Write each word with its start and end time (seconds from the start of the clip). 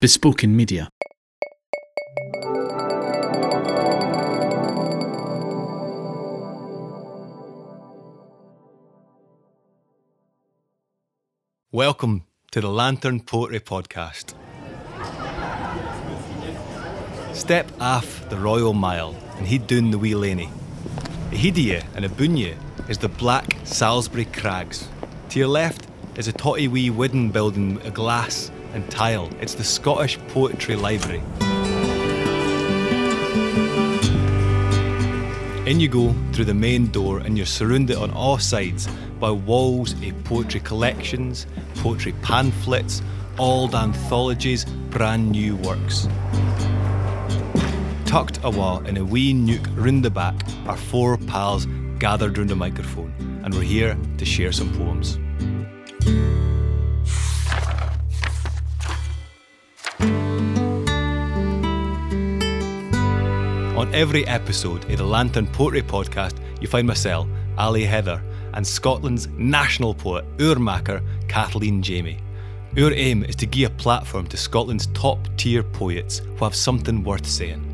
Bespoken 0.00 0.54
Media. 0.54 0.88
Welcome 11.72 12.26
to 12.52 12.60
the 12.60 12.68
Lantern 12.68 13.18
Poetry 13.22 13.58
Podcast. 13.58 14.34
Step 17.34 17.68
aff 17.80 18.28
the 18.28 18.36
Royal 18.36 18.74
Mile 18.74 19.16
and 19.38 19.48
heed 19.48 19.66
down 19.66 19.90
the 19.90 19.98
wee 19.98 20.14
laney. 20.14 20.48
You 21.32 21.80
and 21.96 22.04
aboon 22.04 22.36
you 22.36 22.54
is 22.88 22.98
the 22.98 23.08
black 23.08 23.56
Salisbury 23.64 24.26
Crags. 24.26 24.86
To 25.30 25.40
your 25.40 25.48
left 25.48 25.87
is 26.18 26.26
a 26.26 26.32
totty 26.32 26.66
wee 26.66 26.90
wooden 26.90 27.30
building 27.30 27.80
of 27.86 27.94
glass 27.94 28.50
and 28.74 28.90
tile. 28.90 29.30
It's 29.40 29.54
the 29.54 29.62
Scottish 29.62 30.18
Poetry 30.26 30.74
Library. 30.74 31.22
In 35.64 35.78
you 35.78 35.88
go 35.88 36.12
through 36.32 36.46
the 36.46 36.54
main 36.54 36.88
door, 36.88 37.20
and 37.20 37.36
you're 37.36 37.46
surrounded 37.46 37.96
on 37.96 38.10
all 38.10 38.36
sides 38.36 38.88
by 39.20 39.30
walls 39.30 39.92
of 39.92 40.24
poetry 40.24 40.58
collections, 40.58 41.46
poetry 41.76 42.12
pamphlets, 42.22 43.00
old 43.38 43.76
anthologies, 43.76 44.64
brand 44.90 45.30
new 45.30 45.54
works. 45.58 46.08
Tucked 48.06 48.44
awa 48.44 48.82
in 48.86 48.96
a 48.96 49.04
wee 49.04 49.32
nook 49.32 49.64
round 49.76 50.04
the 50.04 50.10
back 50.10 50.34
are 50.66 50.76
four 50.76 51.16
pals 51.16 51.68
gathered 52.00 52.38
round 52.38 52.50
a 52.50 52.56
microphone, 52.56 53.12
and 53.44 53.54
we're 53.54 53.62
here 53.62 53.96
to 54.16 54.24
share 54.24 54.50
some 54.50 54.74
poems. 54.76 55.16
On 63.76 63.94
every 63.94 64.26
episode 64.26 64.84
of 64.90 64.98
the 64.98 65.04
Lantern 65.04 65.46
Poetry 65.46 65.82
Podcast, 65.82 66.38
you 66.60 66.66
find 66.66 66.86
myself, 66.86 67.28
Ali 67.56 67.84
Heather, 67.84 68.22
and 68.54 68.66
Scotland's 68.66 69.28
national 69.28 69.94
poet, 69.94 70.24
oor 70.40 70.56
Makar, 70.56 71.00
Kathleen 71.28 71.82
Jamie. 71.82 72.18
Our 72.76 72.92
aim 72.92 73.22
is 73.22 73.36
to 73.36 73.46
give 73.46 73.70
a 73.70 73.74
platform 73.74 74.26
to 74.28 74.36
Scotland's 74.36 74.88
top 74.88 75.18
tier 75.36 75.62
poets 75.62 76.18
who 76.18 76.44
have 76.44 76.54
something 76.54 77.04
worth 77.04 77.26
saying. 77.26 77.67